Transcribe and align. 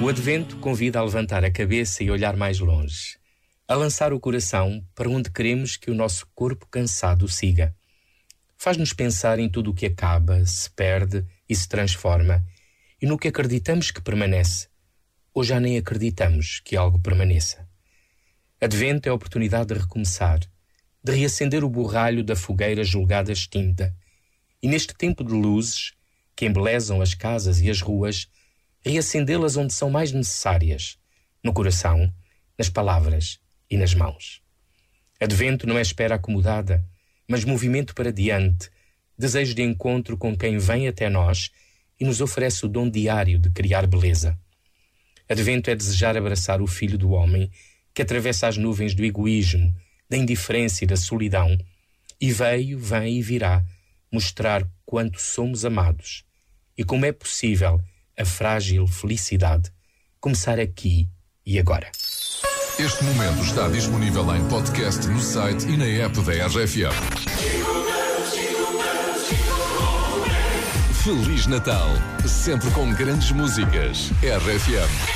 O 0.00 0.08
advento 0.08 0.56
convida 0.58 1.00
a 1.00 1.02
levantar 1.02 1.44
a 1.44 1.50
cabeça 1.50 2.04
e 2.04 2.10
olhar 2.10 2.36
mais 2.36 2.60
longe, 2.60 3.18
a 3.66 3.74
lançar 3.74 4.12
o 4.12 4.20
coração 4.20 4.84
para 4.94 5.08
onde 5.08 5.30
queremos 5.30 5.76
que 5.76 5.90
o 5.90 5.94
nosso 5.94 6.28
corpo 6.34 6.66
cansado 6.70 7.26
siga. 7.28 7.74
Faz-nos 8.56 8.92
pensar 8.92 9.38
em 9.38 9.48
tudo 9.48 9.70
o 9.70 9.74
que 9.74 9.86
acaba, 9.86 10.44
se 10.46 10.70
perde 10.70 11.24
e 11.48 11.56
se 11.56 11.68
transforma, 11.68 12.46
e 13.02 13.06
no 13.06 13.18
que 13.18 13.28
acreditamos 13.28 13.90
que 13.90 14.00
permanece, 14.00 14.68
ou 15.34 15.42
já 15.42 15.58
nem 15.58 15.76
acreditamos 15.76 16.60
que 16.64 16.76
algo 16.76 17.00
permaneça. 17.00 17.68
Advento 18.60 19.08
é 19.08 19.10
a 19.10 19.14
oportunidade 19.14 19.74
de 19.74 19.80
recomeçar, 19.80 20.40
de 21.02 21.12
reacender 21.12 21.64
o 21.64 21.68
borralho 21.68 22.22
da 22.22 22.36
fogueira 22.36 22.84
julgada 22.84 23.32
extinta, 23.32 23.94
e 24.66 24.68
neste 24.68 24.92
tempo 24.96 25.22
de 25.22 25.32
luzes, 25.32 25.92
que 26.34 26.44
embelezam 26.44 27.00
as 27.00 27.14
casas 27.14 27.60
e 27.60 27.70
as 27.70 27.80
ruas, 27.80 28.26
reacendê-las 28.84 29.56
onde 29.56 29.72
são 29.72 29.88
mais 29.88 30.10
necessárias, 30.10 30.98
no 31.40 31.52
coração, 31.52 32.12
nas 32.58 32.68
palavras 32.68 33.38
e 33.70 33.76
nas 33.76 33.94
mãos. 33.94 34.42
Advento 35.20 35.68
não 35.68 35.78
é 35.78 35.82
espera 35.82 36.16
acomodada, 36.16 36.84
mas 37.28 37.44
movimento 37.44 37.94
para 37.94 38.12
diante, 38.12 38.68
desejo 39.16 39.54
de 39.54 39.62
encontro 39.62 40.18
com 40.18 40.36
quem 40.36 40.58
vem 40.58 40.88
até 40.88 41.08
nós 41.08 41.52
e 42.00 42.04
nos 42.04 42.20
oferece 42.20 42.66
o 42.66 42.68
dom 42.68 42.90
diário 42.90 43.38
de 43.38 43.50
criar 43.50 43.86
beleza. 43.86 44.36
Advento 45.28 45.70
é 45.70 45.76
desejar 45.76 46.16
abraçar 46.16 46.60
o 46.60 46.66
Filho 46.66 46.98
do 46.98 47.10
Homem 47.10 47.52
que 47.94 48.02
atravessa 48.02 48.48
as 48.48 48.56
nuvens 48.56 48.96
do 48.96 49.04
egoísmo, 49.04 49.72
da 50.10 50.16
indiferença 50.16 50.82
e 50.82 50.88
da 50.88 50.96
solidão, 50.96 51.56
e 52.20 52.32
veio, 52.32 52.80
vem 52.80 53.18
e 53.18 53.22
virá 53.22 53.64
mostrar 54.16 54.66
quanto 54.86 55.20
somos 55.20 55.62
amados 55.62 56.24
e 56.76 56.82
como 56.82 57.04
é 57.04 57.12
possível 57.12 57.78
a 58.18 58.24
frágil 58.24 58.86
felicidade 58.86 59.70
começar 60.18 60.58
aqui 60.58 61.06
e 61.44 61.58
agora. 61.58 61.90
Este 62.78 63.04
momento 63.04 63.42
está 63.42 63.68
disponível 63.68 64.34
em 64.34 64.48
podcast 64.48 65.06
no 65.06 65.20
site 65.20 65.66
e 65.66 65.76
na 65.76 65.84
app 65.84 66.18
da 66.22 66.46
RFM. 66.46 66.96
Feliz 71.04 71.46
Natal, 71.46 71.88
sempre 72.26 72.70
com 72.70 72.90
grandes 72.94 73.30
músicas. 73.32 74.10
RFM. 74.22 75.15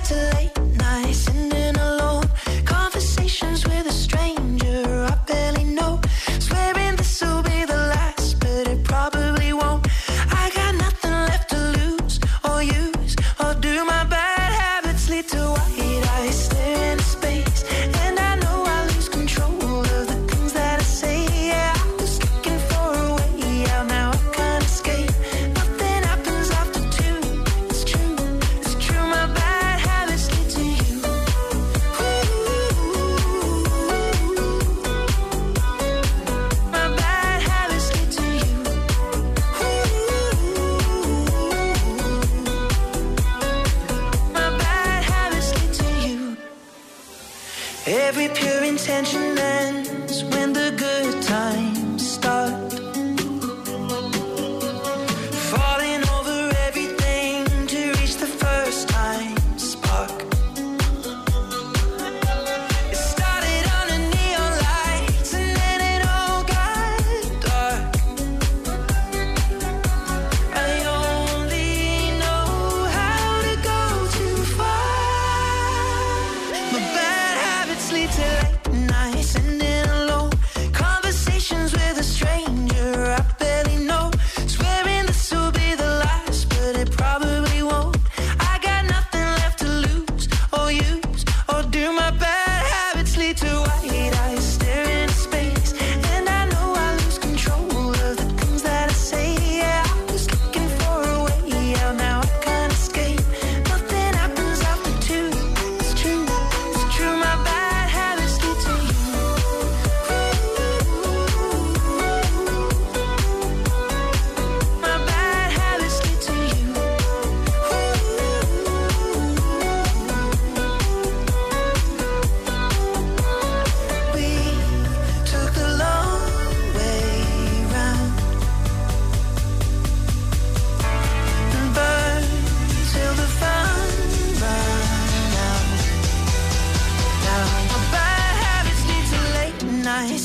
too 0.00 0.14
late. 0.14 0.57
Pure 48.40 48.64
intention 48.64 49.36
ends 49.38 50.24
when 50.32 50.52
the 50.52 50.70
good 50.76 51.22
times 51.22 52.02
start. 52.16 52.72
Falling 55.50 56.02
over 56.16 56.38
everything 56.68 57.44
to 57.72 57.80
reach 57.98 58.16
the 58.24 58.30
first 58.42 58.88
time 58.88 59.36
spark. 59.58 60.18
It 62.94 63.00
started 63.12 63.64
under 63.80 63.98
neon 64.14 64.52
lights 64.68 65.30
and 65.40 65.50
then 65.60 65.78
it 65.94 66.00
all 66.16 66.42
got 66.56 67.02
dark. 67.48 67.92
I 70.66 70.70
only 71.00 71.70
know 72.22 72.44
how 72.98 73.24
to 73.46 73.54
go 73.70 73.80
too 74.18 74.38
far 74.58 74.76
till 78.06 78.24
late 78.24 78.86
night, 78.86 79.24
sending 79.24 79.67